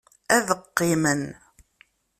[0.35, 1.21] Ad qqimen.